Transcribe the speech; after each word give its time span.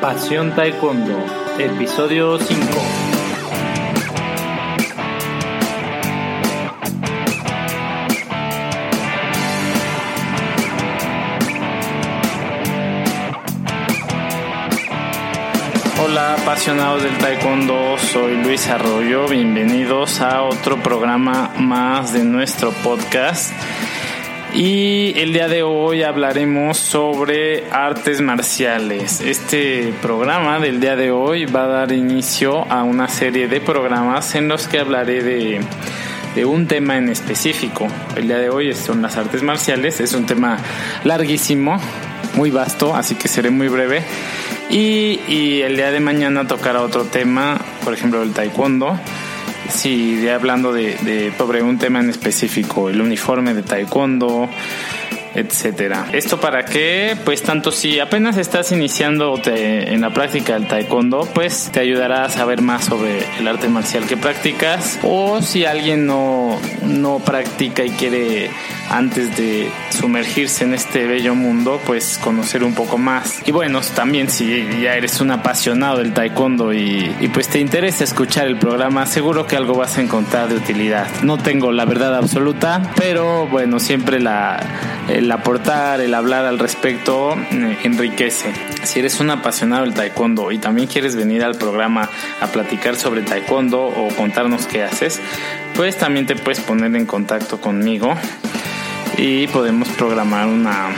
Pasión 0.00 0.54
Taekwondo, 0.54 1.18
episodio 1.58 2.38
5. 2.38 2.58
Hola 16.04 16.34
apasionados 16.34 17.02
del 17.02 17.18
taekwondo, 17.18 17.98
soy 17.98 18.36
Luis 18.44 18.68
Arroyo, 18.68 19.26
bienvenidos 19.26 20.20
a 20.20 20.42
otro 20.42 20.80
programa 20.80 21.52
más 21.58 22.12
de 22.12 22.22
nuestro 22.22 22.70
podcast. 22.70 23.52
Y 24.58 25.12
el 25.16 25.32
día 25.32 25.46
de 25.46 25.62
hoy 25.62 26.02
hablaremos 26.02 26.78
sobre 26.78 27.70
artes 27.70 28.20
marciales. 28.20 29.20
Este 29.20 29.94
programa 30.02 30.58
del 30.58 30.80
día 30.80 30.96
de 30.96 31.12
hoy 31.12 31.46
va 31.46 31.62
a 31.62 31.68
dar 31.68 31.92
inicio 31.92 32.68
a 32.68 32.82
una 32.82 33.06
serie 33.06 33.46
de 33.46 33.60
programas 33.60 34.34
en 34.34 34.48
los 34.48 34.66
que 34.66 34.80
hablaré 34.80 35.22
de, 35.22 36.44
un 36.44 36.66
tema 36.66 36.98
en 36.98 37.08
específico. 37.08 37.86
El 38.16 38.26
día 38.26 38.38
de 38.38 38.50
hoy 38.50 38.74
son 38.74 39.00
las 39.00 39.16
artes 39.16 39.44
marciales. 39.44 40.00
Es 40.00 40.12
un 40.12 40.26
tema 40.26 40.58
larguísimo, 41.04 41.80
muy 42.34 42.50
vasto, 42.50 42.96
así 42.96 43.14
que 43.14 43.28
seré 43.28 43.50
muy 43.50 43.68
breve. 43.68 44.02
Y, 44.70 45.20
y 45.28 45.62
el 45.62 45.76
día 45.76 45.92
de 45.92 46.00
mañana 46.00 46.48
tocará 46.48 46.82
otro 46.82 47.04
tema, 47.04 47.60
por 47.84 47.94
ejemplo 47.94 48.24
el 48.24 48.32
taekwondo 48.32 48.98
Sí, 49.68 50.28
hablando 50.28 50.72
de, 50.72 50.94
de, 51.02 51.32
sobre 51.36 51.62
un 51.62 51.78
tema 51.78 52.00
en 52.00 52.10
específico, 52.10 52.88
el 52.88 53.00
uniforme 53.00 53.54
de 53.54 53.62
taekwondo, 53.62 54.48
etcétera. 55.34 56.06
¿Esto 56.12 56.40
para 56.40 56.64
qué? 56.64 57.16
Pues 57.24 57.42
tanto 57.42 57.70
si 57.70 58.00
apenas 58.00 58.36
estás 58.36 58.72
iniciando 58.72 59.40
en 59.44 60.00
la 60.00 60.10
práctica 60.10 60.54
del 60.54 60.66
taekwondo, 60.66 61.28
pues 61.34 61.70
te 61.72 61.80
ayudará 61.80 62.24
a 62.24 62.30
saber 62.30 62.60
más 62.60 62.86
sobre 62.86 63.24
el 63.38 63.46
arte 63.46 63.68
marcial 63.68 64.06
que 64.06 64.16
practicas 64.16 64.98
o 65.02 65.40
si 65.42 65.64
alguien 65.64 66.06
no, 66.06 66.58
no 66.82 67.18
practica 67.18 67.84
y 67.84 67.90
quiere 67.90 68.50
antes 68.90 69.36
de 69.36 69.70
sumergirse 69.90 70.64
en 70.64 70.74
este 70.74 71.06
bello 71.06 71.34
mundo, 71.34 71.80
pues 71.86 72.18
conocer 72.22 72.64
un 72.64 72.74
poco 72.74 72.98
más. 72.98 73.42
Y 73.46 73.52
bueno, 73.52 73.80
también 73.94 74.30
si 74.30 74.66
ya 74.82 74.94
eres 74.94 75.20
un 75.20 75.30
apasionado 75.30 75.98
del 75.98 76.12
taekwondo 76.12 76.72
y, 76.72 77.30
pues 77.32 77.48
te 77.48 77.60
interesa 77.60 78.04
escuchar 78.04 78.46
el 78.46 78.58
programa, 78.58 79.06
seguro 79.06 79.46
que 79.46 79.56
algo 79.56 79.74
vas 79.74 79.98
a 79.98 80.02
encontrar 80.02 80.48
de 80.48 80.56
utilidad. 80.56 81.06
No 81.22 81.38
tengo 81.38 81.72
la 81.72 81.84
verdad 81.84 82.16
absoluta, 82.16 82.82
pero 82.96 83.46
bueno, 83.46 83.78
siempre 83.78 84.20
la, 84.20 84.58
el 85.08 85.30
aportar, 85.30 86.00
el 86.00 86.14
hablar 86.14 86.46
al 86.46 86.58
respecto 86.58 87.36
eh, 87.50 87.78
enriquece. 87.84 88.52
Si 88.84 88.98
eres 89.00 89.20
un 89.20 89.30
apasionado 89.30 89.84
del 89.84 89.94
taekwondo 89.94 90.50
y 90.52 90.58
también 90.58 90.88
quieres 90.88 91.16
venir 91.16 91.44
al 91.44 91.56
programa 91.56 92.08
a 92.40 92.46
platicar 92.46 92.96
sobre 92.96 93.22
taekwondo 93.22 93.84
o 93.84 94.08
contarnos 94.16 94.66
qué 94.66 94.82
haces, 94.82 95.20
pues 95.74 95.96
también 95.96 96.26
te 96.26 96.34
puedes 96.34 96.60
poner 96.60 96.94
en 96.96 97.06
contacto 97.06 97.60
conmigo 97.60 98.14
y 99.16 99.46
podemos 99.48 99.88
programar 99.88 100.46
una, 100.46 100.90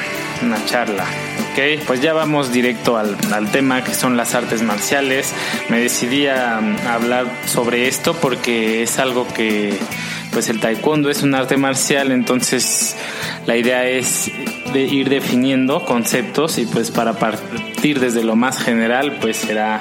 una 0.43 0.65
charla. 0.67 1.05
Ok, 1.53 1.85
pues 1.87 2.01
ya 2.01 2.13
vamos 2.13 2.53
directo 2.53 2.97
al, 2.97 3.17
al, 3.33 3.51
tema 3.51 3.83
que 3.83 3.95
son 3.95 4.17
las 4.17 4.35
artes 4.35 4.63
marciales. 4.63 5.33
Me 5.69 5.81
decidí 5.81 6.27
a, 6.27 6.59
a 6.59 6.95
hablar 6.95 7.27
sobre 7.47 7.89
esto 7.89 8.15
porque 8.15 8.83
es 8.83 8.99
algo 8.99 9.27
que 9.29 9.79
pues 10.33 10.49
el 10.49 10.61
taekwondo 10.61 11.11
es 11.11 11.23
un 11.23 11.35
arte 11.35 11.57
marcial, 11.57 12.13
entonces 12.13 12.97
la 13.47 13.57
idea 13.57 13.87
es 13.87 14.31
de 14.73 14.83
ir 14.83 15.09
definiendo 15.09 15.85
conceptos 15.85 16.59
y 16.59 16.67
pues 16.67 16.91
para 16.91 17.15
partir 17.15 17.99
desde 17.99 18.23
lo 18.23 18.37
más 18.37 18.59
general 18.63 19.19
pues 19.21 19.37
será 19.39 19.81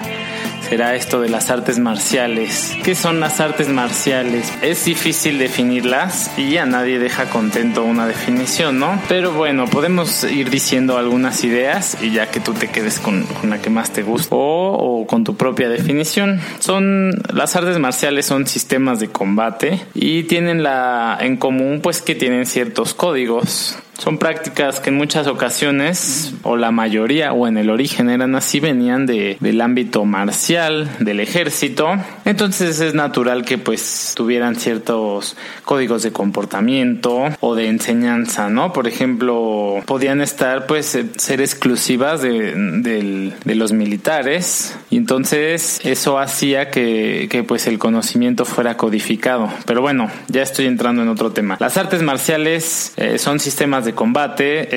será 0.70 0.96
esto 0.96 1.20
de 1.20 1.30
las 1.30 1.50
artes 1.50 1.80
marciales. 1.80 2.78
¿Qué 2.84 2.94
son 2.94 3.20
las 3.20 3.40
artes 3.40 3.70
marciales? 3.70 4.54
Es 4.62 4.86
difícil 4.86 5.40
definirlas 5.40 6.32
y 6.38 6.58
a 6.58 6.66
nadie 6.68 7.00
deja 7.00 7.26
contento 7.26 7.84
una 7.84 8.06
definición, 8.06 8.78
¿no? 8.78 9.02
Pero 9.10 9.32
bueno, 9.32 9.66
podemos 9.66 10.24
ir 10.26 10.52
diciendo 10.52 11.00
algunas 11.00 11.44
ideas 11.44 11.98
y 12.04 12.12
ya 12.12 12.30
que 12.30 12.40
tú 12.40 12.54
te 12.54 12.68
quedes 12.68 13.00
con, 13.00 13.24
con 13.24 13.50
la 13.50 13.60
que 13.60 13.72
más 13.72 13.92
te 13.92 14.04
gusta 14.04 14.36
o, 14.36 15.02
o, 15.02 15.08
con 15.08 15.24
tu 15.24 15.36
propia 15.36 15.70
definición. 15.70 16.40
Son 16.60 17.20
las 17.34 17.56
artes 17.56 17.80
marciales 17.80 18.28
son 18.28 18.46
sistemas 18.46 19.00
de 19.00 19.08
combate 19.08 19.82
y 19.96 20.24
tienen 20.24 20.62
la 20.62 21.18
en 21.20 21.38
común 21.38 21.80
pues 21.82 22.02
que 22.04 22.14
tienen 22.14 22.46
ciertos 22.46 22.94
códigos 22.94 23.78
son 24.00 24.18
prácticas 24.18 24.80
que 24.80 24.90
en 24.90 24.96
muchas 24.96 25.28
ocasiones, 25.28 26.34
o 26.44 26.56
la 26.58 26.72
mayoría, 26.72 27.34
o 27.34 27.48
en 27.48 27.58
el 27.58 27.70
origen 27.70 28.10
eran 28.10 28.34
así, 28.36 28.60
venían 28.60 29.06
de, 29.06 29.38
del 29.40 29.62
ámbito 29.62 30.06
marcial, 30.06 30.90
del 31.00 31.20
ejército. 31.20 31.90
Entonces 32.26 32.80
es 32.80 32.94
natural 32.94 33.46
que 33.46 33.58
pues 33.58 34.14
tuvieran 34.16 34.56
ciertos 34.56 35.36
códigos 35.66 36.04
de 36.04 36.12
comportamiento 36.12 37.26
o 37.42 37.56
de 37.56 37.68
enseñanza, 37.68 38.50
¿no? 38.50 38.74
Por 38.74 38.88
ejemplo, 38.88 39.84
podían 39.86 40.22
estar 40.22 40.66
pues 40.66 40.98
ser 41.18 41.42
exclusivas 41.42 42.22
de, 42.22 42.54
de, 42.54 43.34
de 43.44 43.56
los 43.56 43.74
militares 43.74 44.78
y 44.90 44.98
entonces 44.98 45.82
eso 45.84 46.20
hacía 46.20 46.72
que, 46.72 47.28
que 47.30 47.44
pues 47.44 47.68
el 47.68 47.78
conocimiento 47.78 48.46
fuera 48.46 48.78
codificado. 48.78 49.50
Pero 49.66 49.82
bueno, 49.82 50.10
ya 50.28 50.42
estoy 50.42 50.66
entrando 50.68 51.02
en 51.02 51.10
otro 51.10 51.32
tema. 51.32 51.58
Las 51.60 51.78
artes 51.78 52.02
marciales 52.02 52.94
eh, 52.98 53.18
son 53.18 53.40
sistemas 53.40 53.86
de 53.86 53.89
combate. 53.94 54.70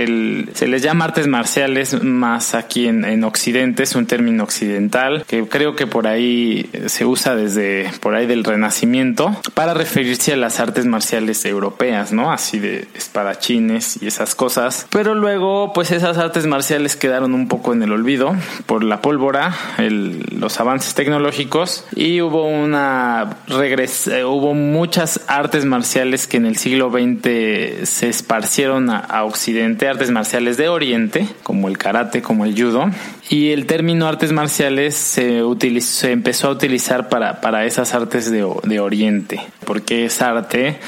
Se 0.55 0.67
les 0.67 0.83
llama 0.83 1.07
artes 1.07 1.27
marciales 1.27 2.03
más 2.03 2.55
aquí 2.55 2.87
en, 2.87 3.05
en, 3.05 3.25
Occidente, 3.25 3.83
es 3.83 3.95
un 3.95 4.07
término 4.07 4.43
occidental 4.43 5.25
que 5.27 5.47
creo 5.47 5.77
que 5.77 5.87
por 5.87 6.07
ahí 6.07 6.69
se 6.87 7.05
usa 7.05 7.35
desde 7.35 7.91
por 8.01 8.15
ahí 8.15 8.27
del 8.27 8.45
Renacimiento 8.45 9.37
para 9.55 9.75
referirse 9.75 10.33
a 10.33 10.37
las 10.37 10.61
artes 10.61 10.87
marciales 10.87 11.45
europeas. 11.45 12.13
Así 12.31 12.59
de 12.59 12.89
espadachines 12.95 14.03
y 14.03 14.07
esas 14.07 14.35
cosas. 14.35 14.87
Pero 14.91 15.15
luego, 15.15 15.73
pues 15.73 15.91
esas 15.91 16.19
artes 16.19 16.47
marciales 16.47 16.97
quedaron 16.97 17.35
un 17.35 17.49
poco 17.49 17.73
en 17.73 17.83
el 17.83 17.93
olvido 17.93 18.35
por 18.67 18.85
la 18.85 19.01
pólvora, 19.01 19.55
los 19.79 20.61
avances 20.61 20.95
tecnológicos 20.95 21.87
y 21.95 22.21
hubo 22.21 22.47
una 22.47 23.39
regres, 23.49 24.09
eh, 24.09 24.25
hubo 24.25 24.55
muchas 24.55 25.21
artes 25.27 25.65
marciales 25.65 26.27
que 26.27 26.37
en 26.37 26.47
el 26.47 26.57
siglo 26.57 26.91
XX 26.91 27.89
se 27.89 28.09
esparcieron 28.09 28.91
a, 28.91 29.02
a 29.09 29.25
Occidente, 29.25 29.89
artes 29.89 30.11
marciales 30.11 30.57
de 30.57 30.69
Oriente, 30.69 31.27
como 31.43 31.69
el 31.69 31.79
karate, 31.79 32.23
como 32.23 32.45
el 32.45 32.55
judo, 32.55 32.91
y 33.29 33.51
el 33.51 33.67
término 33.67 34.07
artes 34.07 34.33
marciales 34.33 34.95
se, 34.95 35.43
utilizó, 35.43 36.01
se 36.01 36.13
empezó 36.13 36.49
a 36.49 36.53
utilizar 36.53 37.09
para, 37.09 37.41
para 37.41 37.65
esas 37.65 37.95
artes 37.95 38.31
de, 38.31 38.47
de 38.65 38.81
Oriente, 38.81 39.41
porque 39.65 40.05
es 40.05 40.23
arte 40.23 40.79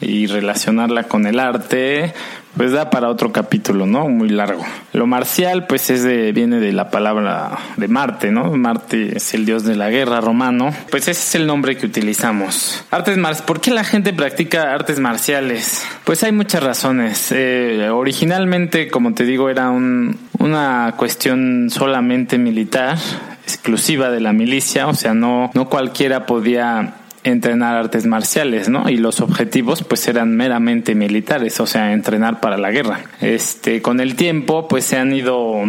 y 0.00 0.26
relacionarla 0.26 1.04
con 1.04 1.26
el 1.26 1.40
arte, 1.40 2.12
pues 2.56 2.72
da 2.72 2.90
para 2.90 3.08
otro 3.08 3.32
capítulo, 3.32 3.86
¿no? 3.86 4.08
Muy 4.08 4.28
largo. 4.28 4.64
Lo 4.92 5.06
marcial, 5.06 5.66
pues 5.66 5.90
es 5.90 6.02
de, 6.02 6.32
viene 6.32 6.58
de 6.58 6.72
la 6.72 6.90
palabra 6.90 7.58
de 7.76 7.88
Marte, 7.88 8.30
¿no? 8.30 8.52
Marte 8.56 9.16
es 9.16 9.34
el 9.34 9.44
dios 9.44 9.64
de 9.64 9.76
la 9.76 9.90
guerra 9.90 10.20
romano. 10.20 10.70
Pues 10.90 11.08
ese 11.08 11.20
es 11.20 11.34
el 11.34 11.46
nombre 11.46 11.76
que 11.76 11.86
utilizamos. 11.86 12.84
Artes 12.90 13.16
marciales. 13.18 13.46
¿Por 13.46 13.60
qué 13.60 13.70
la 13.70 13.84
gente 13.84 14.12
practica 14.12 14.72
artes 14.72 15.00
marciales? 15.00 15.84
Pues 16.04 16.22
hay 16.22 16.32
muchas 16.32 16.62
razones. 16.62 17.30
Eh, 17.32 17.88
originalmente, 17.92 18.88
como 18.88 19.12
te 19.14 19.24
digo, 19.24 19.50
era 19.50 19.70
un, 19.70 20.18
una 20.38 20.94
cuestión 20.96 21.68
solamente 21.70 22.38
militar, 22.38 22.96
exclusiva 23.44 24.10
de 24.10 24.20
la 24.20 24.32
milicia, 24.32 24.86
o 24.86 24.94
sea, 24.94 25.14
no, 25.14 25.50
no 25.54 25.68
cualquiera 25.68 26.26
podía 26.26 26.94
entrenar 27.26 27.76
artes 27.76 28.06
marciales, 28.06 28.68
¿no? 28.68 28.88
Y 28.88 28.96
los 28.96 29.20
objetivos 29.20 29.82
pues 29.82 30.06
eran 30.08 30.36
meramente 30.36 30.94
militares, 30.94 31.60
o 31.60 31.66
sea, 31.66 31.92
entrenar 31.92 32.40
para 32.40 32.56
la 32.56 32.70
guerra. 32.70 33.00
Este, 33.20 33.82
con 33.82 34.00
el 34.00 34.14
tiempo 34.14 34.68
pues 34.68 34.84
se 34.84 34.96
han 34.96 35.12
ido 35.12 35.62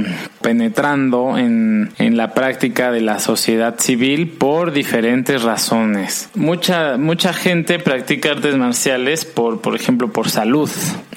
penetrando 0.48 1.38
en, 1.38 1.90
en 1.98 2.16
la 2.16 2.34
práctica 2.34 2.90
de 2.90 3.02
la 3.02 3.20
sociedad 3.20 3.78
civil 3.78 4.30
por 4.30 4.72
diferentes 4.72 5.44
razones. 5.44 6.30
Mucha, 6.36 6.96
mucha 6.96 7.34
gente 7.34 7.80
practica 7.80 8.32
artes 8.32 8.56
marciales 8.56 9.26
por, 9.26 9.60
por 9.60 9.76
ejemplo, 9.76 10.14
por 10.14 10.30
salud. 10.30 10.70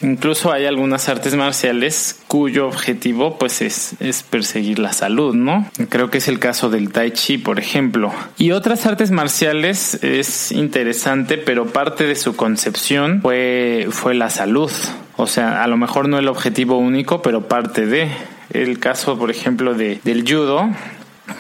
Incluso 0.03 0.51
hay 0.51 0.67
algunas 0.67 1.09
artes 1.09 1.37
marciales 1.37 2.19
cuyo 2.27 2.67
objetivo 2.67 3.39
pues 3.39 3.63
es, 3.63 3.95
es 4.01 4.25
perseguir 4.25 4.81
la 4.81 4.93
salud, 4.93 5.33
¿no? 5.33 5.65
Creo 5.89 6.11
que 6.11 6.19
es 6.19 6.27
el 6.27 6.41
caso 6.41 6.69
del 6.69 6.91
Tai 6.91 7.13
Chi, 7.13 7.39
por 7.39 7.61
ejemplo. 7.61 8.13
Y 8.37 8.51
otras 8.51 8.85
artes 8.85 9.13
marciales 9.13 10.03
es 10.03 10.51
interesante, 10.51 11.39
pero 11.39 11.67
parte 11.67 12.03
de 12.03 12.17
su 12.17 12.35
concepción 12.35 13.21
fue, 13.23 13.87
fue 13.91 14.15
la 14.15 14.29
salud. 14.29 14.73
O 15.17 15.29
sea, 15.29 15.63
a 15.63 15.69
lo 15.69 15.77
mejor 15.77 16.09
no 16.09 16.19
el 16.19 16.27
objetivo 16.27 16.79
único, 16.79 17.23
pero 17.23 17.47
parte 17.47 17.87
de. 17.87 18.11
El 18.51 18.79
caso, 18.79 19.19
por 19.19 19.31
ejemplo, 19.31 19.75
de, 19.75 20.01
del 20.05 20.25
judo, 20.29 20.71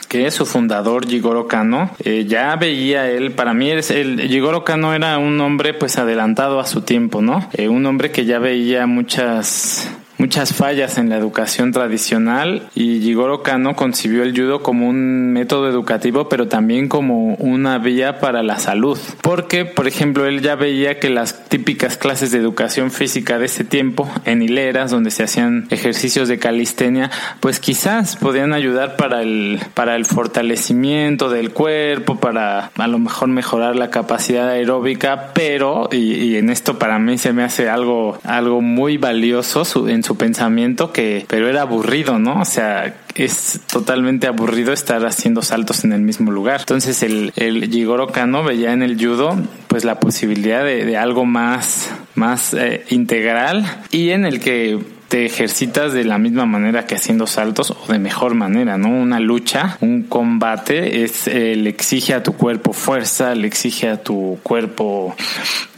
que 0.09 0.27
es 0.27 0.35
su 0.35 0.47
fundador 0.47 1.07
Jigoro 1.07 1.47
Kano, 1.49 1.91
eh, 2.05 2.25
ya 2.27 2.55
veía 2.57 3.11
él, 3.11 3.33
para 3.33 3.55
mí 3.55 3.71
es 3.71 3.91
el 3.91 4.21
Jigoro 4.29 4.65
Kano 4.65 4.95
era 4.95 5.19
un 5.19 5.41
hombre 5.41 5.75
pues 5.75 5.99
adelantado 5.99 6.61
a 6.61 6.67
su 6.67 6.83
tiempo, 6.83 7.23
¿no? 7.23 7.49
Eh, 7.53 7.69
un 7.69 7.85
hombre 7.87 8.11
que 8.11 8.25
ya 8.25 8.39
veía 8.39 8.87
muchas 8.87 9.91
muchas 10.21 10.53
fallas 10.53 10.99
en 10.99 11.09
la 11.09 11.17
educación 11.17 11.73
tradicional 11.73 12.69
y 12.75 13.01
Jigoro 13.01 13.43
Kano 13.43 13.75
concibió 13.75 14.23
el 14.23 14.39
judo 14.39 14.63
como 14.63 14.87
un 14.87 15.33
método 15.33 15.67
educativo, 15.67 16.29
pero 16.29 16.47
también 16.47 16.89
como 16.89 17.37
una 17.37 17.79
vía 17.79 18.19
para 18.19 18.43
la 18.43 18.59
salud. 18.59 18.99
Porque, 19.23 19.65
por 19.65 19.89
ejemplo, 19.89 20.27
él 20.27 20.43
ya 20.43 20.57
veía 20.57 20.99
que 20.99 21.09
las 21.09 21.49
típicas 21.49 21.97
clases 21.97 22.33
de 22.33 22.39
educación 22.39 22.91
física 22.91 23.39
de 23.39 23.47
ese 23.47 23.65
tiempo, 23.65 24.11
en 24.27 24.43
hileras, 24.43 24.91
donde 24.91 25.11
se 25.11 25.23
hacían 25.23 25.67
ejercicios 25.71 26.29
de 26.29 26.39
calistenia, 26.39 27.11
pues 27.41 27.59
quizás 27.59 28.17
podían 28.17 28.53
ayudar 28.53 28.97
para 28.97 29.23
el, 29.23 29.59
para 29.73 29.97
el 29.97 30.05
fortalecimiento 30.05 31.31
del 31.31 31.51
cuerpo, 31.53 32.21
para 32.21 32.71
a 32.77 32.87
lo 32.89 32.99
mejor 32.99 33.29
mejorar 33.29 33.75
la 33.75 33.89
capacidad 33.89 34.51
aeróbica, 34.51 35.31
pero, 35.33 35.89
y, 35.91 36.37
en 36.37 36.51
esto 36.51 36.79
para 36.79 36.99
mí 36.99 37.17
se 37.17 37.33
me 37.33 37.43
hace 37.43 37.71
algo, 37.71 38.19
algo 38.25 38.61
muy 38.61 38.99
valioso 38.99 39.65
en 39.89 40.03
su 40.03 40.10
pensamiento, 40.17 40.93
que, 40.93 41.25
pero 41.29 41.49
era 41.49 41.63
aburrido, 41.63 42.19
¿no? 42.19 42.41
O 42.41 42.45
sea, 42.45 42.95
es 43.15 43.61
totalmente 43.71 44.27
aburrido 44.27 44.73
estar 44.73 45.05
haciendo 45.05 45.43
saltos 45.43 45.85
en 45.85 45.93
el 45.93 46.01
mismo 46.01 46.31
lugar. 46.33 46.61
Entonces 46.61 47.03
el, 47.03 47.33
el 47.37 47.71
Jigoro 47.71 48.09
Kano 48.09 48.43
veía 48.45 48.73
en 48.73 48.83
el 48.83 48.97
judo 48.99 49.37
pues 49.69 49.85
la 49.85 50.01
posibilidad 50.01 50.65
de, 50.65 50.97
algo 50.97 51.25
más, 51.25 51.91
más 52.15 52.55
eh, 52.55 52.85
integral 52.91 53.65
y 53.91 54.11
en 54.11 54.25
el 54.25 54.41
que 54.41 54.79
te 55.11 55.27
ejercitas 55.27 55.93
de 55.93 56.05
la 56.05 56.19
misma 56.19 56.47
manera 56.47 56.87
que 56.87 56.95
haciendo 56.95 57.27
saltos 57.27 57.73
o 57.73 57.93
de 57.93 57.99
mejor 57.99 58.35
manera, 58.35 58.79
¿no? 58.79 58.91
Una 58.91 59.19
lucha, 59.19 59.77
un 59.81 60.05
combate 60.05 61.03
es 61.03 61.27
eh, 61.27 61.57
le 61.57 61.69
exige 61.69 62.15
a 62.15 62.23
tu 62.23 62.35
cuerpo 62.35 62.73
fuerza, 62.73 63.35
le 63.35 63.49
exige 63.49 63.89
a 63.89 64.01
tu 64.05 64.39
cuerpo 64.45 65.17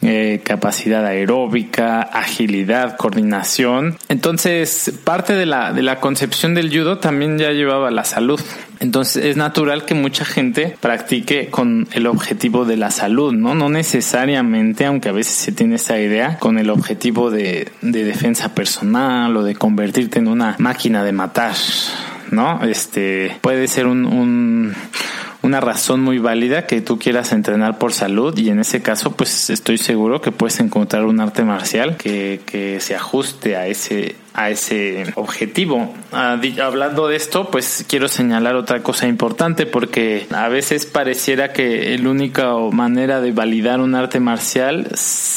eh, 0.03 0.43
capacidad 0.45 1.07
aeróbica, 1.07 2.03
agilidad, 2.03 2.99
coordinación. 2.99 3.97
Entonces, 4.11 4.93
parte 5.03 5.33
de 5.33 5.47
la, 5.47 5.73
de 5.73 5.83
la 5.83 5.99
concepción 5.99 6.55
del 6.55 6.69
judo 6.69 6.99
también 6.99 7.39
ya 7.39 7.53
llevaba 7.53 7.91
la 7.91 8.05
salud. 8.05 8.39
Entonces 8.83 9.25
es 9.25 9.37
natural 9.37 9.85
que 9.85 9.95
mucha 9.95 10.25
gente 10.25 10.77
practique 10.81 11.51
con 11.51 11.87
el 11.93 12.09
objetivo 12.09 12.65
de 12.65 12.77
la 12.77 12.91
salud, 12.91 13.33
¿no? 13.33 13.55
No 13.55 13.69
necesariamente, 13.69 14.87
aunque 14.87 15.09
a 15.09 15.13
veces 15.13 15.37
se 15.37 15.53
tiene 15.53 15.77
esa 15.77 16.01
idea, 16.01 16.37
con 16.41 16.59
el 16.59 16.69
objetivo 16.69 17.31
de, 17.31 17.71
de 17.81 18.03
defensa 18.03 18.57
personal 18.57 19.37
o 19.37 19.45
de 19.45 19.55
convertirte 19.55 20.19
en 20.19 20.27
una 20.27 20.57
máquina 20.59 21.05
de 21.05 21.13
matar, 21.13 21.55
¿no? 22.33 22.61
Este 22.65 23.39
puede 23.41 23.69
ser 23.69 23.87
un, 23.87 24.05
un 24.05 24.75
una 25.43 25.61
razón 25.61 26.01
muy 26.01 26.19
válida 26.19 26.67
que 26.67 26.81
tú 26.81 26.99
quieras 26.99 27.33
entrenar 27.33 27.79
por 27.79 27.93
salud 27.93 28.37
y 28.39 28.49
en 28.51 28.61
ese 28.61 28.81
caso 28.81 29.13
pues 29.13 29.51
estoy 29.51 29.77
seguro 29.77 30.21
que 30.21 30.31
puedes 30.31 30.61
encontrar 30.61 31.05
un 31.05 31.21
arte 31.21 31.45
marcial 31.45 31.97
que, 31.97 32.41
que 32.47 32.81
se 32.81 32.95
ajuste 32.95 33.57
a 33.57 33.67
ese 33.67 34.15
a 34.35 34.51
ese 34.51 35.13
objetivo. 35.15 35.95
Ah, 36.13 36.41
hablando 36.63 37.09
de 37.09 37.17
esto, 37.17 37.51
pues 37.51 37.85
quiero 37.89 38.09
señalar 38.09 38.57
otra 38.57 38.83
cosa 38.83 39.07
importante 39.07 39.67
porque 39.67 40.27
a 40.31 40.49
veces 40.49 40.87
pareciera 40.87 41.53
que 41.53 41.97
la 41.99 42.11
única 42.11 42.55
manera 42.71 43.21
de 43.21 43.33
validar 43.33 43.81
un 43.81 43.95
arte 43.95 44.21
marcial 44.21 44.89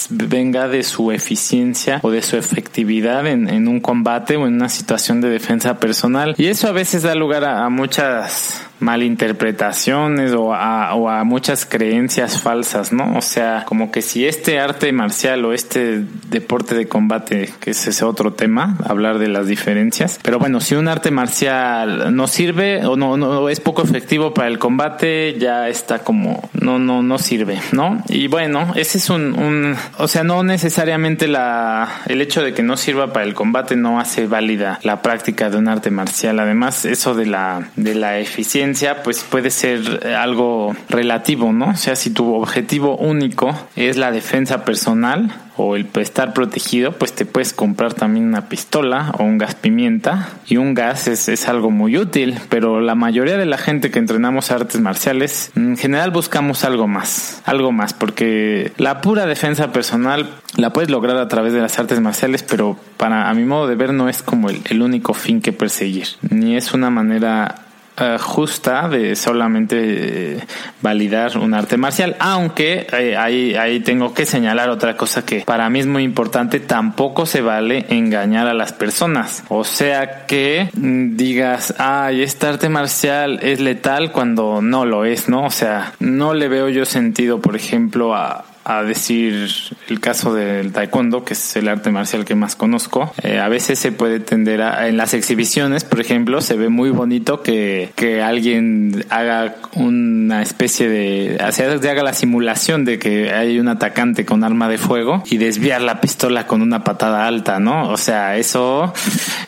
venga 0.10 0.68
de 0.68 0.84
su 0.84 1.12
eficiencia 1.12 2.00
o 2.04 2.12
de 2.12 2.22
su 2.22 2.38
efectividad 2.38 3.28
en, 3.28 3.68
un 3.68 3.80
combate 3.80 4.38
o 4.38 4.48
en 4.48 4.56
una 4.56 4.70
situación 4.70 5.22
de 5.22 5.30
defensa 5.30 5.80
personal. 5.80 6.36
Y 6.38 6.48
eso 6.48 6.68
a 6.68 6.72
veces 6.72 7.04
da 7.04 7.16
lugar 7.16 7.46
a, 7.46 7.68
muchas 7.70 8.66
malinterpretaciones 8.80 10.34
o 10.34 10.54
a, 10.54 10.94
o 10.96 11.10
a 11.10 11.24
muchas 11.24 11.66
creencias 11.66 12.42
falsas, 12.42 12.92
¿no? 12.92 13.18
O 13.18 13.22
sea, 13.22 13.64
como 13.66 13.92
que 13.92 14.02
si 14.02 14.26
este 14.26 14.60
arte 14.60 14.92
marcial 14.92 15.44
o 15.46 15.54
este 15.54 16.04
deporte 16.30 16.76
de 16.76 16.88
combate, 16.88 17.52
que 17.60 17.72
es 17.72 17.88
ese 17.88 18.06
otro 18.06 18.34
tema, 18.34 18.78
hablar 18.86 19.20
de 19.20 19.28
las 19.28 19.48
diferencias. 19.48 20.20
Pero 20.22 20.40
bueno, 20.40 20.60
si 20.60 20.76
un 20.76 20.88
arte 20.88 21.12
marcial 21.12 22.16
no 22.16 22.28
sirve 22.28 22.86
o 22.86 22.96
no, 22.96 23.18
no 23.18 23.50
es 23.50 23.60
poco 23.60 23.84
efectivo 23.84 24.34
para 24.34 24.48
el 24.48 24.60
combate, 24.60 25.38
ya 25.40 25.68
está 25.70 26.00
como 26.00 26.50
no 26.54 26.80
no 26.80 27.04
no 27.04 27.18
sirve, 27.18 27.60
¿no? 27.72 28.04
Y 28.08 28.28
bueno, 28.28 28.74
ese 28.76 28.98
es 28.98 29.10
un, 29.10 29.38
un 29.38 29.76
o 29.98 30.08
sea, 30.08 30.24
no 30.24 30.44
necesariamente 30.44 31.28
la 31.28 32.02
el 32.08 32.22
hecho 32.22 32.42
de 32.42 32.54
que 32.54 32.64
no 32.64 32.78
sirva 32.78 33.14
para 33.14 33.26
el 33.26 33.34
combate 33.34 33.76
no 33.76 34.00
hace 34.00 34.28
válida 34.28 34.80
la 34.84 35.02
práctica 35.02 35.50
de 35.50 35.58
un 35.58 35.68
arte 35.68 35.92
marcial. 35.92 36.40
Además, 36.40 36.86
eso 36.86 37.14
de 37.16 37.26
la 37.26 37.70
de 37.76 37.96
la 37.96 38.20
eficiencia 38.20 39.04
pues 39.04 39.24
puede 39.24 39.50
ser 39.50 40.08
algo 40.16 40.76
relativo, 40.90 41.52
¿no? 41.54 41.70
O 41.70 41.78
sea, 41.78 41.96
si 41.96 42.10
tu 42.12 42.34
objetivo 42.34 42.98
único 42.98 43.56
es 43.76 43.98
la 43.98 44.12
defensa 44.12 44.66
personal, 44.66 45.34
o 45.58 45.76
el 45.76 45.88
estar 45.96 46.34
protegido, 46.34 46.92
pues 46.94 47.14
te 47.14 47.26
puedes 47.26 47.54
comprar 47.54 47.94
también 47.94 48.26
una 48.26 48.50
pistola 48.50 49.12
o 49.18 49.24
un 49.24 49.38
gas 49.38 49.56
pimienta. 49.56 50.30
Y 50.48 50.58
un 50.58 50.74
gas 50.74 51.08
es, 51.08 51.30
es, 51.30 51.48
algo 51.48 51.72
muy 51.72 51.98
útil, 51.98 52.36
pero 52.50 52.82
la 52.82 52.96
mayoría 52.96 53.38
de 53.38 53.46
la 53.46 53.58
gente 53.58 53.92
que 53.92 54.00
entrenamos 54.00 54.52
artes 54.52 54.82
marciales, 54.82 55.52
en 55.56 55.78
general 55.78 56.12
buscamos 56.12 56.64
algo 56.64 56.88
más, 56.88 57.42
algo 57.46 57.72
más, 57.72 57.94
porque 57.94 58.72
la 58.78 59.02
pura 59.02 59.26
defensa 59.26 59.72
personal 59.72 60.30
la 60.58 60.72
puedes 60.74 60.90
lograr 60.90 61.18
a 61.18 61.28
través 61.28 61.54
de 61.54 61.62
las 61.62 61.78
artes 61.80 62.00
marciales, 62.02 62.44
pero 62.44 62.78
para 62.98 63.30
a 63.30 63.34
mi 63.34 63.44
modo 63.44 63.68
de 63.68 63.76
ver 63.76 63.94
no 63.94 64.10
es 64.10 64.24
como 64.24 64.50
el, 64.50 64.62
el 64.70 64.82
único 64.82 65.14
fin 65.14 65.42
que 65.42 65.54
perseguir, 65.54 66.08
ni 66.30 66.56
es 66.56 66.74
una 66.74 66.90
manera 66.90 67.65
eh, 67.98 68.18
justa 68.20 68.90
de 68.90 69.16
solamente 69.16 70.36
eh, 70.38 70.40
validar 70.82 71.38
un 71.38 71.54
arte 71.54 71.78
marcial, 71.78 72.16
aunque 72.20 72.88
eh, 72.92 73.16
ahí, 73.16 73.56
ahí 73.56 73.80
tengo 73.80 74.14
que 74.14 74.26
señalar 74.26 74.70
otra 74.70 74.98
cosa 74.98 75.26
que 75.26 75.42
para 75.42 75.70
mí 75.70 75.80
es 75.80 75.88
muy 75.88 76.04
importante, 76.04 76.60
tampoco 76.60 77.26
se 77.26 77.42
vale 77.42 77.86
engañar 77.90 78.48
a 78.48 78.54
las 78.54 78.74
personas, 78.74 79.44
o 79.48 79.64
sea 79.64 80.26
que 80.26 80.70
mm, 80.74 81.16
digas, 81.16 81.74
ay, 81.78 82.22
este 82.22 82.48
arte 82.48 82.70
marcial 82.70 83.40
es 83.42 83.60
letal 83.60 84.12
cuando 84.12 84.62
no 84.62 84.86
lo 84.86 85.06
es, 85.06 85.30
¿no? 85.30 85.46
O 85.46 85.52
sea, 85.52 85.94
no 86.00 86.34
le 86.34 86.48
veo 86.48 86.70
yo 86.70 86.86
sentido, 86.86 87.40
por 87.40 87.56
ejemplo, 87.56 88.14
a, 88.14 88.44
a 88.66 88.84
decir 88.84 89.48
el 89.90 90.00
caso 90.00 90.34
del 90.34 90.72
taekwondo, 90.72 91.24
que 91.24 91.34
es 91.34 91.56
el 91.56 91.68
arte 91.68 91.92
marcial 91.92 92.26
que 92.26 92.34
más 92.34 92.56
conozco, 92.56 93.14
eh, 93.22 93.40
a 93.40 93.48
veces 93.48 93.78
se 93.78 93.92
puede 93.92 94.20
tender 94.20 94.64
a, 94.64 94.88
en 94.88 94.98
las 94.98 95.14
exhibiciones, 95.14 95.84
por 95.84 96.02
ejemplo, 96.02 96.42
se 96.42 96.56
ve 96.56 96.70
muy 96.70 96.90
bonito 96.90 97.44
que, 97.44 97.92
que 97.96 98.24
alguien 98.24 99.06
haga 99.10 99.56
una 99.76 100.42
especie 100.42 100.90
de, 100.90 101.38
haga 101.40 102.04
la 102.04 102.14
simulación 102.14 102.86
de 102.86 102.98
que 102.98 103.32
hay 103.32 103.60
un 103.60 103.68
atacante 103.68 104.26
con 104.26 104.44
arma 104.44 104.68
de 104.68 104.80
fuego 104.80 105.24
y 105.28 105.38
desviar 105.38 105.82
la 105.82 106.02
pistola 106.02 106.48
con 106.48 106.64
una 106.64 106.84
patada 106.84 107.28
alta, 107.28 107.60
¿no? 107.60 107.90
O 107.90 107.98
sea, 107.98 108.38
eso, 108.38 108.94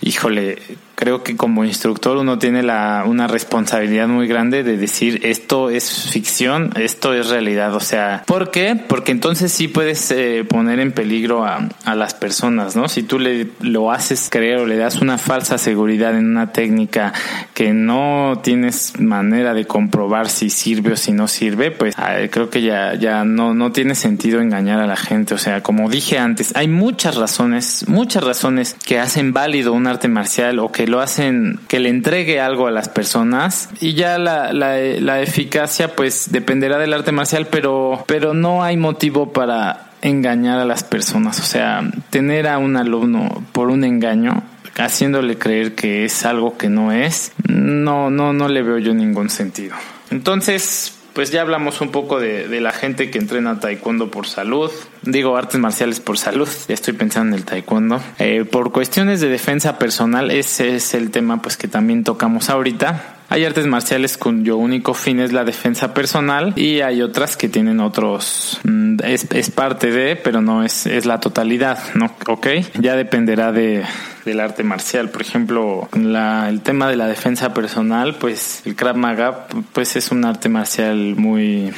híjole, 0.02 0.60
creo 0.98 1.22
que 1.22 1.38
como 1.38 1.64
instructor 1.64 2.18
uno 2.18 2.40
tiene 2.40 2.64
la, 2.64 3.04
una 3.06 3.28
responsabilidad 3.28 4.08
muy 4.08 4.28
grande 4.28 4.64
de 4.64 4.78
decir 4.78 5.20
esto 5.24 5.70
es 5.70 6.10
ficción, 6.10 6.72
esto 6.76 7.14
es 7.14 7.30
realidad. 7.30 7.76
O 7.76 7.80
sea, 7.80 8.24
¿por 8.26 8.50
qué? 8.50 8.76
Porque 8.76 9.12
entonces 9.12 9.52
sí 9.52 9.68
puedes 9.68 10.10
eh, 10.10 10.44
poner 10.50 10.80
en 10.80 10.92
peligro 10.92 11.46
a, 11.46 11.70
a, 11.86 11.94
las 11.94 12.16
personas, 12.16 12.76
¿no? 12.76 12.90
Si 12.90 13.04
tú 13.04 13.20
le 13.20 13.48
lo 13.62 13.92
haces 13.92 14.30
creer 14.32 14.58
o 14.58 14.66
le 14.66 14.76
das 14.76 15.00
una 15.00 15.20
falsa 15.20 15.60
seguridad 15.60 16.18
en 16.18 16.26
una 16.26 16.52
técnica 16.52 17.14
que 17.54 17.74
no 17.74 18.42
tienes 18.44 19.00
manera 19.00 19.54
de 19.54 19.66
comprobar 19.66 20.30
si 20.30 20.50
sirve 20.50 20.94
o 20.94 20.98
si 20.98 21.12
no 21.12 21.28
sirve, 21.28 21.70
pues 21.70 21.96
creo 22.32 22.50
que 22.50 22.64
ya, 22.64 22.96
ya 22.96 23.24
no, 23.24 23.54
no 23.54 23.72
tiene 23.72 23.94
sentido 23.94 24.42
engañar 24.42 24.80
a 24.80 24.88
la 24.88 24.96
gente. 24.96 25.36
O 25.36 25.38
sea, 25.38 25.62
como 25.62 25.92
dije 25.92 26.18
antes, 26.18 26.56
hay 26.56 26.68
muchas 26.68 27.18
razones, 27.18 27.86
muchas 27.88 28.24
razones 28.24 28.76
que 28.84 29.00
hacen 29.00 29.32
válido 29.32 29.74
un 29.74 29.86
arte 29.86 30.08
marcial 30.08 30.58
o 30.58 30.72
que 30.72 30.87
lo 30.88 31.00
hacen, 31.00 31.60
que 31.68 31.80
le 31.80 31.90
entregue 31.90 32.40
algo 32.40 32.68
a 32.68 32.72
las 32.72 32.90
personas 32.90 33.70
y 33.80 33.94
ya 33.94 34.18
la, 34.18 34.54
la, 34.54 35.22
eficacia 35.22 35.96
pues 35.96 36.32
dependerá 36.32 36.78
del 36.78 36.94
arte 36.94 37.12
marcial, 37.12 37.48
pero, 37.50 38.04
pero 38.08 38.34
no 38.34 38.64
hay 38.64 38.78
motivo 38.78 39.34
para 39.34 39.92
engañar 40.02 40.60
a 40.60 40.66
las 40.66 40.84
personas. 40.84 41.40
O 41.40 41.44
sea, 41.44 41.90
tener 42.10 42.48
a 42.48 42.58
un 42.58 42.78
alumno 42.78 43.44
por 43.52 43.70
un 43.70 43.84
engaño 43.84 44.44
haciéndole 44.78 45.38
creer 45.38 45.76
que 45.76 46.06
es 46.06 46.26
algo 46.26 46.58
que 46.58 46.70
no 46.70 46.92
es, 46.92 47.32
no, 47.48 48.10
no, 48.10 48.34
no 48.34 48.48
le 48.48 48.62
veo 48.62 48.78
yo 48.78 48.94
ningún 48.94 49.30
sentido. 49.30 49.76
Entonces, 50.12 50.97
pues 51.18 51.32
ya 51.32 51.42
hablamos 51.42 51.82
un 51.82 51.90
poco 51.90 52.20
de, 52.20 52.62
la 52.62 52.72
gente 52.72 53.10
que 53.10 53.18
entrena 53.18 53.60
taekwondo 53.60 54.12
por 54.12 54.28
salud, 54.28 54.70
digo 55.02 55.36
artes 55.36 55.60
marciales 55.60 56.00
por 56.00 56.20
salud, 56.20 56.48
ya 56.68 56.76
estoy 56.76 56.94
pensando 56.94 57.36
en 57.36 57.40
el 57.40 57.44
taekwondo. 57.44 58.00
Eh, 58.20 58.46
por 58.46 58.72
cuestiones 58.72 59.20
de 59.20 59.28
defensa 59.28 59.80
personal, 59.80 60.30
ese 60.30 60.76
es 60.76 60.94
el 60.94 61.10
tema 61.10 61.42
pues 61.42 61.58
que 61.58 61.68
también 61.68 62.04
tocamos 62.04 62.52
ahorita. 62.52 63.16
Hay 63.30 63.46
artes 63.46 63.66
marciales 63.66 64.16
cuyo 64.16 64.58
único 64.58 64.94
fin 64.94 65.20
es 65.20 65.34
la 65.34 65.44
defensa 65.44 65.92
personal 65.96 66.54
y 66.56 66.82
hay 66.82 67.02
otras 67.02 67.36
que 67.36 67.50
tienen 67.50 67.80
otros, 67.80 68.60
mm, 68.64 68.98
es, 69.04 69.50
parte 69.50 69.90
de, 69.90 70.18
pero 70.18 70.42
no 70.42 70.64
es, 70.64 70.86
es 70.86 71.08
la 71.08 71.20
totalidad, 71.20 71.80
¿no? 71.96 72.16
Ok, 72.28 72.48
ya 72.80 72.96
dependerá 72.96 73.52
de, 73.52 73.84
del 74.28 74.40
arte 74.40 74.64
marcial. 74.64 75.10
Por 75.10 75.22
ejemplo, 75.22 75.90
la, 75.94 76.50
el 76.50 76.62
tema 76.62 76.88
de 76.88 76.96
la 76.96 77.08
defensa 77.08 77.54
personal, 77.54 78.16
pues 78.16 78.62
el 78.66 78.76
Krav 78.76 78.96
Maga 78.96 79.48
pues 79.74 79.96
es 79.96 80.12
un 80.12 80.26
arte 80.26 80.50
marcial 80.50 81.16
muy 81.16 81.74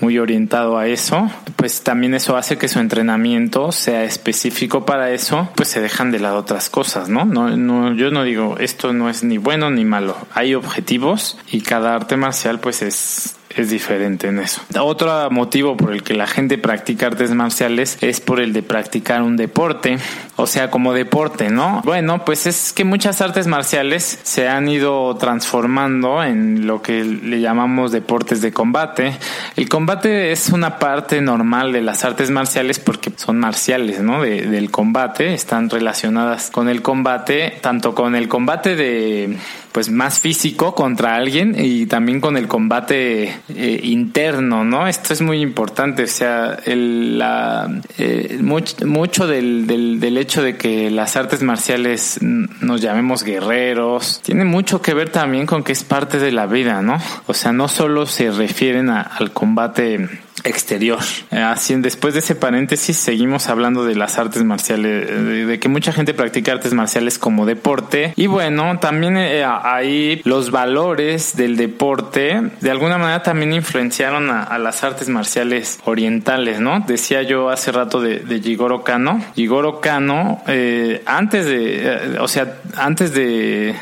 muy 0.00 0.18
orientado 0.18 0.76
a 0.76 0.88
eso, 0.88 1.30
pues 1.56 1.82
también 1.82 2.14
eso 2.14 2.36
hace 2.36 2.58
que 2.58 2.68
su 2.68 2.80
entrenamiento 2.80 3.72
sea 3.72 4.04
específico 4.04 4.84
para 4.84 5.10
eso, 5.10 5.48
pues 5.54 5.70
se 5.70 5.80
dejan 5.80 6.10
de 6.10 6.18
lado 6.18 6.36
otras 6.36 6.68
cosas, 6.68 7.08
¿no? 7.08 7.24
No, 7.24 7.56
no 7.56 7.94
yo 7.94 8.10
no 8.10 8.24
digo 8.24 8.56
esto 8.58 8.92
no 8.92 9.08
es 9.08 9.24
ni 9.24 9.38
bueno 9.38 9.70
ni 9.70 9.84
malo, 9.84 10.16
hay 10.34 10.54
objetivos 10.54 11.38
y 11.50 11.62
cada 11.62 11.94
arte 11.94 12.16
marcial 12.16 12.60
pues 12.60 12.82
es 12.82 13.36
es 13.56 13.70
diferente 13.70 14.28
en 14.28 14.38
eso. 14.38 14.60
Otro 14.78 15.30
motivo 15.30 15.76
por 15.76 15.92
el 15.92 16.02
que 16.02 16.14
la 16.14 16.26
gente 16.26 16.58
practica 16.58 17.06
artes 17.06 17.32
marciales 17.32 17.96
es 18.02 18.20
por 18.20 18.40
el 18.40 18.52
de 18.52 18.62
practicar 18.62 19.22
un 19.22 19.36
deporte, 19.36 19.98
o 20.36 20.46
sea, 20.46 20.70
como 20.70 20.92
deporte, 20.92 21.50
¿no? 21.50 21.80
Bueno, 21.84 22.24
pues 22.24 22.46
es 22.46 22.72
que 22.72 22.84
muchas 22.84 23.20
artes 23.20 23.46
marciales 23.46 24.20
se 24.22 24.48
han 24.48 24.68
ido 24.68 25.16
transformando 25.16 26.22
en 26.22 26.66
lo 26.66 26.82
que 26.82 27.04
le 27.04 27.40
llamamos 27.40 27.90
deportes 27.90 28.42
de 28.42 28.52
combate. 28.52 29.16
El 29.56 29.68
combate 29.68 30.32
es 30.32 30.50
una 30.50 30.78
parte 30.78 31.22
normal 31.22 31.72
de 31.72 31.80
las 31.80 32.04
artes 32.04 32.30
marciales 32.30 32.78
porque 32.78 33.10
son 33.16 33.38
marciales, 33.38 34.00
¿no? 34.00 34.22
del 34.22 34.70
combate, 34.70 35.32
están 35.32 35.70
relacionadas 35.70 36.50
con 36.50 36.68
el 36.68 36.82
combate, 36.82 37.58
tanto 37.62 37.94
con 37.94 38.14
el 38.14 38.28
combate 38.28 38.76
de 38.76 39.36
pues 39.76 39.90
más 39.90 40.20
físico 40.20 40.74
contra 40.74 41.16
alguien 41.16 41.54
y 41.54 41.84
también 41.84 42.18
con 42.18 42.38
el 42.38 42.48
combate 42.48 43.40
eh, 43.54 43.80
interno, 43.82 44.64
¿no? 44.64 44.88
Esto 44.88 45.12
es 45.12 45.20
muy 45.20 45.42
importante, 45.42 46.04
o 46.04 46.06
sea, 46.06 46.58
el, 46.64 47.18
la, 47.18 47.68
eh, 47.98 48.38
mucho, 48.40 49.26
del, 49.26 49.66
del, 49.66 50.00
del, 50.00 50.16
hecho 50.16 50.25
de 50.26 50.56
que 50.56 50.90
las 50.90 51.16
artes 51.16 51.42
marciales 51.42 52.18
nos 52.20 52.80
llamemos 52.80 53.22
guerreros, 53.22 54.20
tiene 54.22 54.44
mucho 54.44 54.82
que 54.82 54.94
ver 54.94 55.10
también 55.10 55.46
con 55.46 55.62
que 55.62 55.72
es 55.72 55.84
parte 55.84 56.18
de 56.18 56.32
la 56.32 56.46
vida, 56.46 56.82
¿no? 56.82 56.98
O 57.26 57.34
sea, 57.34 57.52
no 57.52 57.68
solo 57.68 58.06
se 58.06 58.30
refieren 58.30 58.90
al 58.90 59.32
combate 59.32 60.08
exterior. 60.44 60.98
Eh, 61.30 61.38
así, 61.38 61.74
después 61.76 62.14
de 62.14 62.20
ese 62.20 62.34
paréntesis, 62.34 62.96
seguimos 62.96 63.48
hablando 63.48 63.84
de 63.84 63.94
las 63.94 64.18
artes 64.18 64.44
marciales, 64.44 65.46
de, 65.46 65.58
que 65.58 65.68
mucha 65.68 65.92
gente 65.92 66.14
practica 66.14 66.52
artes 66.52 66.74
marciales 66.74 67.18
como 67.18 67.46
deporte. 67.46 68.12
Y 68.16 68.26
bueno, 68.26 68.78
también 68.78 69.16
eh, 69.16 69.44
ahí 69.44 70.20
los 70.24 70.50
valores 70.50 71.36
del 71.36 71.56
deporte, 71.56 72.40
de 72.60 72.70
alguna 72.70 72.98
manera 72.98 73.22
también 73.22 73.52
influenciaron 73.52 74.30
a, 74.30 74.56
las 74.58 74.82
artes 74.84 75.08
marciales 75.08 75.78
orientales, 75.84 76.60
¿no? 76.60 76.80
Decía 76.80 77.22
yo 77.22 77.50
hace 77.50 77.72
rato 77.72 78.00
de, 78.00 78.20
de 78.20 78.40
Jigoro 78.40 78.84
Kano. 78.84 79.22
Jigoro 79.34 79.80
Kano, 79.80 80.42
eh, 80.46 81.02
antes 81.06 81.46
de, 81.46 82.16
o 82.20 82.28
sea, 82.28 82.58
antes 82.76 83.12
de 83.12 83.74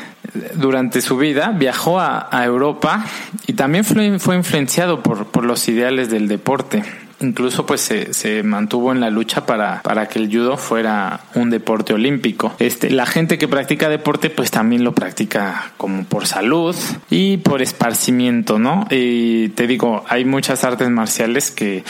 durante 0.55 1.01
su 1.01 1.17
vida 1.17 1.53
viajó 1.55 1.99
a, 1.99 2.45
Europa 2.45 3.05
y 3.47 3.53
también 3.53 3.83
fue, 3.83 4.19
fue 4.19 4.35
influenciado 4.35 5.01
por, 5.01 5.43
los 5.45 5.67
ideales 5.67 6.09
del 6.09 6.27
deporte. 6.27 6.83
Incluso 7.21 7.65
pues 7.65 7.81
se, 7.81 8.43
mantuvo 8.43 8.91
en 8.91 8.99
la 8.99 9.09
lucha 9.09 9.45
para, 9.45 9.81
que 10.09 10.19
el 10.19 10.29
judo 10.29 10.57
fuera 10.57 11.21
un 11.33 11.49
deporte 11.49 11.93
olímpico. 11.93 12.53
Este, 12.59 12.89
la 12.89 13.05
gente 13.05 13.37
que 13.37 13.47
practica 13.47 13.87
deporte 13.87 14.29
pues 14.29 14.51
también 14.51 14.83
lo 14.83 14.93
practica 14.93 15.71
como 15.77 16.03
por 16.03 16.27
salud 16.27 16.75
y 17.09 17.37
por 17.37 17.61
esparcimiento, 17.61 18.59
¿no? 18.59 18.85
Te 18.89 19.67
digo, 19.67 20.03
hay 20.09 20.25
muchas 20.25 20.63
artes 20.65 20.89
marciales 20.89 21.51
que, 21.51 21.83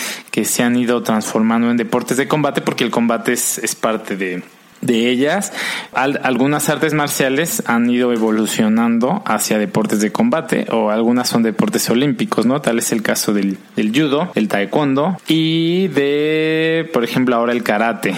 se 0.43 0.63
han 0.63 0.75
ido 0.75 1.01
transformando 1.01 1.71
en 1.71 1.77
deportes 1.77 2.17
de 2.17 2.27
combate 2.27 2.61
porque 2.61 2.83
el 2.83 2.91
combate 2.91 3.33
es 3.33 3.75
parte 3.75 4.15
de, 4.15 4.43
de 4.85 5.09
ellas, 5.09 5.51
algunas 5.93 6.69
artes 6.69 6.93
marciales 6.93 7.63
han 7.65 7.89
ido 7.89 8.13
evolucionando 8.13 9.23
hacia 9.25 9.57
deportes 9.57 10.01
de 10.01 10.11
combate 10.11 10.67
o 10.71 10.91
algunas 10.91 11.29
son 11.29 11.43
deportes 11.43 11.89
olímpicos, 11.89 12.45
¿no? 12.45 12.61
Tal 12.61 12.79
es 12.79 12.91
el 12.91 13.01
caso 13.01 13.33
del, 13.33 13.57
del 13.75 13.91
judo, 13.91 14.31
el 14.35 14.47
taekwondo 14.47 15.17
y 15.27 15.87
de, 15.89 16.89
por 16.93 17.03
ejemplo, 17.03 17.35
ahora 17.35 17.53
el 17.53 17.63
karate. 17.63 18.13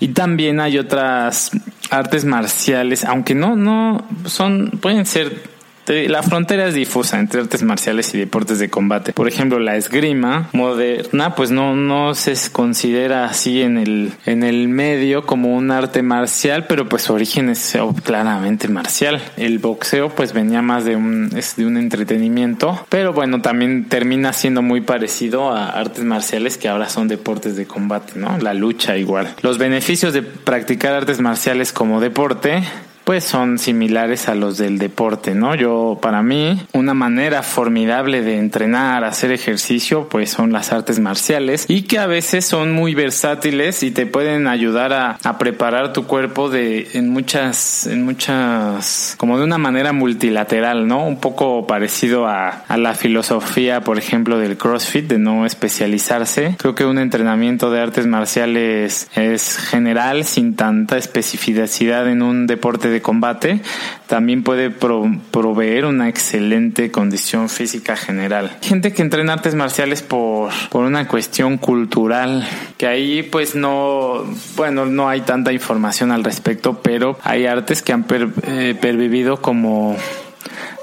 Y 0.00 0.08
también 0.08 0.60
hay 0.60 0.78
otras 0.78 1.50
artes 1.90 2.24
marciales, 2.24 3.04
aunque 3.04 3.34
no, 3.34 3.56
no 3.56 4.06
son, 4.24 4.70
pueden 4.80 5.06
ser 5.06 5.55
la 5.86 6.22
frontera 6.22 6.66
es 6.66 6.74
difusa 6.74 7.18
entre 7.18 7.40
artes 7.40 7.62
marciales 7.62 8.14
y 8.14 8.18
deportes 8.18 8.58
de 8.58 8.68
combate. 8.68 9.12
Por 9.12 9.28
ejemplo, 9.28 9.58
la 9.58 9.76
esgrima 9.76 10.48
moderna, 10.52 11.34
pues 11.34 11.50
no, 11.50 11.74
no 11.74 12.14
se 12.14 12.34
considera 12.52 13.24
así 13.24 13.62
en 13.62 13.78
el, 13.78 14.12
en 14.26 14.42
el 14.42 14.68
medio 14.68 15.26
como 15.26 15.54
un 15.56 15.70
arte 15.70 16.02
marcial, 16.02 16.66
pero 16.66 16.88
pues 16.88 17.02
su 17.02 17.12
origen 17.12 17.48
es 17.48 17.76
claramente 18.04 18.68
marcial. 18.68 19.20
El 19.36 19.58
boxeo 19.58 20.10
pues 20.10 20.32
venía 20.32 20.62
más 20.62 20.84
de 20.84 20.96
un, 20.96 21.30
es 21.36 21.56
de 21.56 21.66
un 21.66 21.76
entretenimiento, 21.76 22.86
pero 22.88 23.12
bueno, 23.12 23.40
también 23.40 23.86
termina 23.88 24.32
siendo 24.32 24.62
muy 24.62 24.80
parecido 24.80 25.50
a 25.50 25.68
artes 25.70 26.04
marciales 26.04 26.56
que 26.58 26.68
ahora 26.68 26.88
son 26.88 27.08
deportes 27.08 27.56
de 27.56 27.66
combate, 27.66 28.12
¿no? 28.16 28.38
La 28.38 28.54
lucha 28.54 28.96
igual. 28.96 29.34
Los 29.42 29.58
beneficios 29.58 30.12
de 30.12 30.22
practicar 30.22 30.94
artes 30.94 31.20
marciales 31.20 31.72
como 31.72 32.00
deporte 32.00 32.62
pues 33.06 33.22
son 33.22 33.60
similares 33.60 34.28
a 34.28 34.34
los 34.34 34.58
del 34.58 34.78
deporte, 34.78 35.36
¿no? 35.36 35.54
Yo, 35.54 35.96
para 36.02 36.24
mí, 36.24 36.60
una 36.72 36.92
manera 36.92 37.44
formidable 37.44 38.20
de 38.22 38.36
entrenar, 38.36 39.04
hacer 39.04 39.30
ejercicio, 39.30 40.08
pues 40.08 40.30
son 40.30 40.52
las 40.52 40.72
artes 40.72 40.98
marciales 40.98 41.66
y 41.68 41.82
que 41.82 42.00
a 42.00 42.08
veces 42.08 42.44
son 42.44 42.72
muy 42.72 42.96
versátiles 42.96 43.84
y 43.84 43.92
te 43.92 44.06
pueden 44.06 44.48
ayudar 44.48 44.92
a, 44.92 45.38
preparar 45.38 45.92
tu 45.92 46.06
cuerpo 46.08 46.50
de, 46.50 46.88
en 46.94 47.10
muchas, 47.10 47.86
en 47.86 48.04
muchas, 48.04 49.14
como 49.18 49.38
de 49.38 49.44
una 49.44 49.58
manera 49.58 49.92
multilateral, 49.92 50.88
¿no? 50.88 51.06
Un 51.06 51.20
poco 51.20 51.68
parecido 51.68 52.26
a, 52.26 52.48
a 52.66 52.76
la 52.76 52.94
filosofía, 52.94 53.82
por 53.82 53.98
ejemplo, 53.98 54.36
del 54.38 54.56
CrossFit, 54.56 55.06
de 55.06 55.18
no 55.18 55.46
especializarse. 55.46 56.56
Creo 56.58 56.74
que 56.74 56.84
un 56.84 56.98
entrenamiento 56.98 57.70
de 57.70 57.80
artes 57.80 58.08
marciales 58.08 59.08
es 59.14 59.58
general, 59.58 60.24
sin 60.24 60.56
tanta 60.56 60.96
especificidad 60.96 62.08
en 62.08 62.22
un 62.22 62.48
deporte 62.48 62.88
de 62.88 62.95
combate, 63.02 63.60
también 64.06 64.42
puede 64.42 64.70
proveer 64.70 65.84
una 65.84 66.08
excelente 66.08 66.90
condición 66.90 67.48
física 67.48 67.96
general. 67.96 68.56
Gente 68.62 68.92
que 68.92 69.02
entrena 69.02 69.34
artes 69.34 69.54
marciales 69.54 70.02
por, 70.02 70.50
por 70.70 70.84
una 70.84 71.08
cuestión 71.08 71.58
cultural, 71.58 72.48
que 72.76 72.86
ahí 72.86 73.22
pues 73.22 73.54
no, 73.54 74.24
bueno, 74.56 74.86
no 74.86 75.08
hay 75.08 75.22
tanta 75.22 75.52
información 75.52 76.12
al 76.12 76.24
respecto, 76.24 76.80
pero 76.82 77.18
hay 77.22 77.46
artes 77.46 77.82
que 77.82 77.92
han 77.92 78.06
eh, 78.10 78.76
pervivido 78.80 79.40
como 79.40 79.96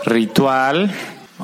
ritual 0.05 0.91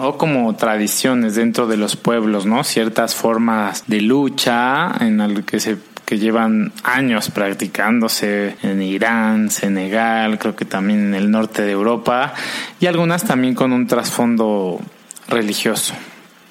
o 0.01 0.17
como 0.17 0.55
tradiciones 0.55 1.35
dentro 1.35 1.67
de 1.67 1.77
los 1.77 1.95
pueblos, 1.95 2.45
¿no? 2.45 2.63
Ciertas 2.63 3.15
formas 3.15 3.83
de 3.87 4.01
lucha 4.01 4.91
en 4.99 5.21
el 5.21 5.43
que 5.45 5.59
se 5.59 5.77
que 6.05 6.17
llevan 6.17 6.73
años 6.83 7.29
practicándose 7.29 8.55
en 8.63 8.81
Irán, 8.81 9.51
Senegal, 9.51 10.39
creo 10.39 10.55
que 10.55 10.65
también 10.65 11.09
en 11.09 11.13
el 11.13 11.29
norte 11.29 11.61
de 11.61 11.71
Europa 11.71 12.33
y 12.79 12.87
algunas 12.87 13.25
también 13.25 13.53
con 13.53 13.71
un 13.71 13.85
trasfondo 13.85 14.79
religioso. 15.27 15.93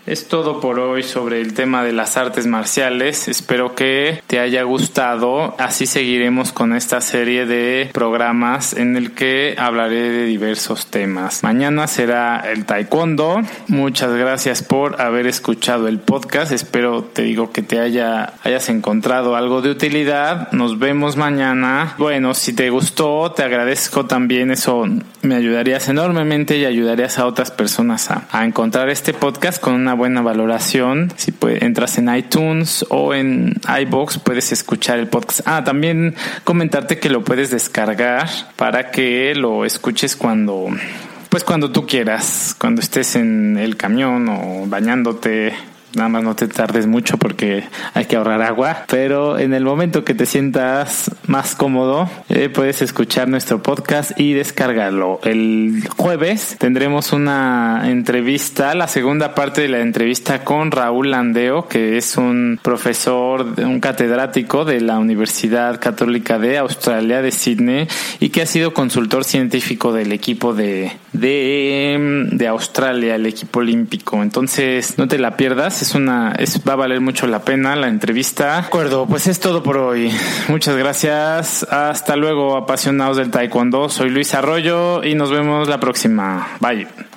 Es 0.09 0.27
todo 0.27 0.59
por 0.59 0.81
hoy 0.81 1.03
sobre 1.03 1.43
el 1.43 1.53
tema 1.53 1.85
de 1.85 1.93
las 1.93 2.17
artes 2.17 2.47
marciales. 2.47 3.29
Espero 3.29 3.75
que 3.75 4.23
te 4.27 4.41
haya 4.41 4.63
gustado. 4.63 5.55
Así 5.59 5.85
seguiremos 5.85 6.51
con 6.51 6.73
esta 6.73 7.03
serie 7.03 7.45
de 7.45 7.91
programas 7.93 8.73
en 8.73 8.97
el 8.97 9.13
que 9.13 9.55
hablaré 9.59 10.09
de 10.11 10.25
diversos 10.25 10.87
temas. 10.87 11.43
Mañana 11.43 11.87
será 11.89 12.41
el 12.51 12.65
taekwondo. 12.65 13.43
Muchas 13.67 14.15
gracias 14.15 14.63
por 14.63 14.99
haber 14.99 15.27
escuchado 15.27 15.89
el 15.89 15.99
podcast. 15.99 16.53
Espero 16.53 17.05
te 17.05 17.21
digo 17.21 17.53
que 17.53 17.61
te 17.61 17.79
haya 17.79 18.33
hayas 18.45 18.71
encontrado 18.71 19.37
algo 19.37 19.61
de 19.61 19.69
utilidad. 19.69 20.51
Nos 20.53 20.79
vemos 20.79 21.19
mañana. 21.19 21.97
Bueno, 21.99 22.33
si 22.33 22.55
te 22.55 22.71
gustó, 22.71 23.33
te 23.33 23.43
agradezco 23.43 24.07
también. 24.07 24.53
Eso 24.53 24.87
me 25.21 25.35
ayudarías 25.35 25.87
enormemente 25.91 26.57
y 26.57 26.65
ayudarías 26.65 27.19
a 27.19 27.27
otras 27.27 27.51
personas 27.51 28.11
a, 28.11 28.27
a 28.33 28.47
encontrar 28.47 28.89
este 28.89 29.13
podcast 29.13 29.61
con 29.61 29.75
una 29.75 29.98
buena 29.99 30.23
valoración. 30.23 31.13
Si 31.17 31.35
entras 31.43 31.99
en 31.99 32.15
iTunes 32.15 32.87
o 32.89 33.13
en 33.13 33.61
iBox, 33.83 34.19
puedes 34.19 34.53
escuchar 34.53 34.99
el 34.99 35.09
podcast. 35.09 35.41
Ah, 35.45 35.65
también 35.65 36.15
comentarte 36.45 36.99
que 36.99 37.11
lo 37.11 37.23
puedes 37.23 37.51
descargar 37.51 38.29
para 38.57 38.91
que 38.91 39.35
lo 39.35 39.67
escuches 39.67 40.17
cuando, 40.17 40.69
pues 41.29 41.45
cuando 41.45 41.71
tú 41.71 41.87
quieras, 41.87 42.57
cuando 42.59 42.81
estés 42.81 43.17
en 43.17 43.59
el 43.59 43.77
camión 43.77 44.29
o 44.29 44.67
bañándote 44.67 45.53
Nada 45.95 46.09
más 46.09 46.23
no 46.23 46.37
te 46.37 46.49
tardes 46.49 46.87
mucho 46.87 47.17
porque 47.17 47.65
hay 47.95 48.05
que 48.05 48.17
ahorrar 48.17 48.43
agua. 48.43 48.85
Pero 48.89 49.39
en 49.39 49.55
el 49.55 49.65
momento 49.65 50.05
que 50.05 50.15
te 50.15 50.27
sientas 50.27 51.11
más 51.27 51.55
cómodo, 51.55 52.09
eh, 52.29 52.49
puedes 52.49 52.83
escuchar 52.83 53.29
nuestro 53.29 53.63
podcast 53.63 54.19
y 54.19 54.35
descargarlo. 54.35 55.21
El 55.25 55.83
jueves 55.97 56.57
tendremos 56.59 57.13
una 57.13 57.85
entrevista, 57.87 58.75
la 58.75 58.89
segunda 58.89 59.35
parte 59.35 59.63
de 59.63 59.69
la 59.69 59.81
entrevista 59.81 60.45
con 60.45 60.71
Raúl 60.71 61.11
Landeo, 61.11 61.69
que 61.69 61.97
es 61.97 62.17
un 62.17 62.61
profesor, 62.63 63.55
un 63.59 63.81
catedrático 63.81 64.65
de 64.65 64.81
la 64.81 64.99
Universidad 64.99 65.81
Católica 65.81 66.39
de 66.39 66.59
Australia, 66.59 67.23
de 67.23 67.33
Sydney, 67.33 67.89
y 68.21 68.29
que 68.29 68.43
ha 68.43 68.47
sido 68.47 68.75
consultor 68.75 69.25
científico 69.25 69.93
del 69.93 70.13
equipo 70.13 70.55
de, 70.55 70.93
de, 71.13 72.29
de 72.31 72.47
Australia, 72.47 73.15
el 73.15 73.27
equipo 73.27 73.61
olímpico. 73.61 74.23
Entonces, 74.23 74.99
no 74.99 75.09
te 75.09 75.19
la 75.19 75.37
pierdas 75.37 75.83
es 75.89 75.95
una, 75.95 76.33
es, 76.39 76.61
va 76.69 76.75
a 76.75 76.77
valer 76.77 77.01
mucho 77.01 77.27
la 77.27 77.41
pena 77.41 77.75
la 77.75 77.89
entrevista. 77.89 78.53
De 78.61 78.67
acuerdo, 78.67 79.07
pues 79.07 79.27
es 79.27 79.41
todo 79.41 79.63
por 79.63 79.79
hoy. 79.79 80.13
Muchas 80.49 80.77
gracias. 80.77 81.67
Hasta 81.71 82.15
luego, 82.17 82.57
apasionados 82.57 83.17
del 83.17 83.31
Taekwondo. 83.31 83.89
Soy 83.89 84.11
Luis 84.11 84.35
Arroyo 84.35 85.03
y 85.03 85.15
nos 85.15 85.31
vemos 85.31 85.67
la 85.67 85.81
próxima. 85.81 86.49
Bye. 86.61 87.08